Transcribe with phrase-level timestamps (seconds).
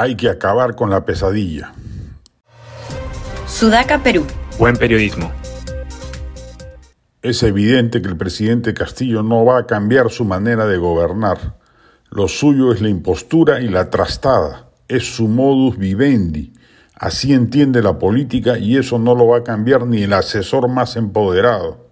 [0.00, 1.74] Hay que acabar con la pesadilla.
[3.46, 4.24] Sudaca, Perú.
[4.58, 5.30] Buen periodismo.
[7.20, 11.58] Es evidente que el presidente Castillo no va a cambiar su manera de gobernar.
[12.08, 14.70] Lo suyo es la impostura y la trastada.
[14.88, 16.54] Es su modus vivendi.
[16.94, 20.96] Así entiende la política y eso no lo va a cambiar ni el asesor más
[20.96, 21.90] empoderado.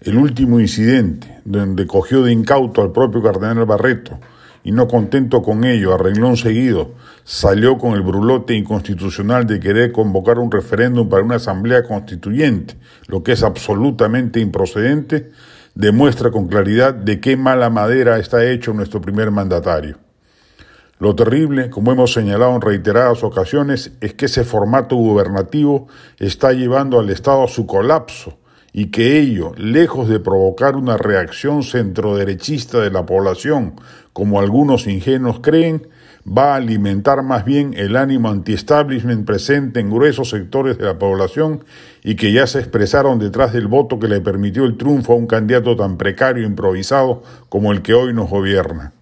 [0.00, 4.18] El último incidente, donde cogió de incauto al propio cardenal Barreto,
[4.66, 6.90] y no contento con ello, a renglón seguido,
[7.22, 12.74] salió con el brulote inconstitucional de querer convocar un referéndum para una asamblea constituyente,
[13.06, 15.30] lo que es absolutamente improcedente,
[15.76, 19.98] demuestra con claridad de qué mala madera está hecho nuestro primer mandatario.
[20.98, 25.86] Lo terrible, como hemos señalado en reiteradas ocasiones, es que ese formato gubernativo
[26.18, 28.36] está llevando al Estado a su colapso
[28.78, 33.72] y que ello, lejos de provocar una reacción centroderechista de la población,
[34.12, 35.88] como algunos ingenuos creen,
[36.28, 41.64] va a alimentar más bien el ánimo anti-establishment presente en gruesos sectores de la población
[42.04, 45.26] y que ya se expresaron detrás del voto que le permitió el triunfo a un
[45.26, 48.92] candidato tan precario e improvisado como el que hoy nos gobierna.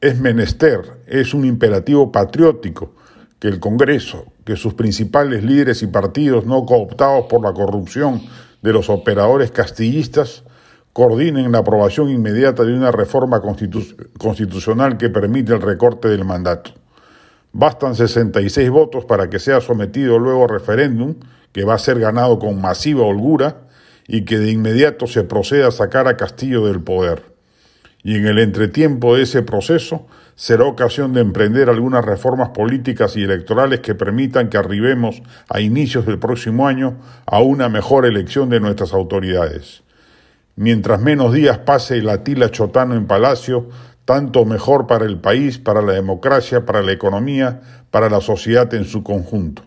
[0.00, 2.94] Es menester, es un imperativo patriótico
[3.38, 8.22] que el Congreso, que sus principales líderes y partidos no cooptados por la corrupción
[8.66, 10.42] de los operadores castillistas,
[10.92, 13.40] coordinen la aprobación inmediata de una reforma
[14.18, 16.72] constitucional que permite el recorte del mandato.
[17.52, 21.14] Bastan 66 votos para que sea sometido luego a referéndum,
[21.52, 23.68] que va a ser ganado con masiva holgura,
[24.08, 27.35] y que de inmediato se proceda a sacar a Castillo del poder
[28.06, 33.24] y en el entretiempo de ese proceso será ocasión de emprender algunas reformas políticas y
[33.24, 38.60] electorales que permitan que arribemos a inicios del próximo año a una mejor elección de
[38.60, 39.82] nuestras autoridades.
[40.54, 43.70] Mientras menos días pase la tila chotano en Palacio,
[44.04, 48.84] tanto mejor para el país, para la democracia, para la economía, para la sociedad en
[48.84, 49.62] su conjunto.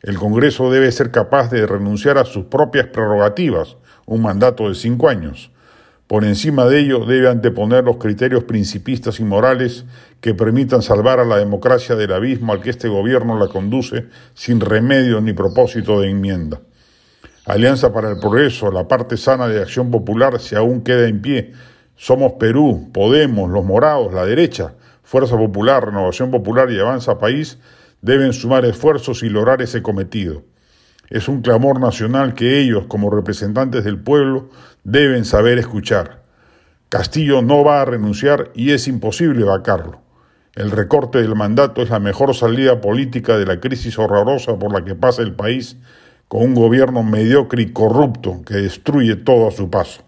[0.00, 3.76] El Congreso debe ser capaz de renunciar a sus propias prerrogativas,
[4.06, 5.50] un mandato de cinco años,
[6.08, 9.84] por encima de ello, debe anteponer los criterios principistas y morales
[10.22, 14.58] que permitan salvar a la democracia del abismo al que este gobierno la conduce sin
[14.58, 16.60] remedio ni propósito de enmienda.
[17.44, 21.52] Alianza para el Progreso, la parte sana de Acción Popular, si aún queda en pie.
[21.94, 27.58] Somos Perú, Podemos, los Morados, la derecha, Fuerza Popular, Renovación Popular y Avanza País
[28.00, 30.42] deben sumar esfuerzos y lograr ese cometido.
[31.10, 34.50] Es un clamor nacional que ellos, como representantes del pueblo,
[34.84, 36.22] deben saber escuchar.
[36.90, 40.00] Castillo no va a renunciar y es imposible vacarlo.
[40.54, 44.84] El recorte del mandato es la mejor salida política de la crisis horrorosa por la
[44.84, 45.76] que pasa el país
[46.28, 50.07] con un gobierno mediocre y corrupto que destruye todo a su paso.